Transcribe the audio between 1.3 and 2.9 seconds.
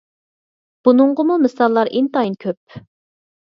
مىساللار ئىنتايىن كۆپ.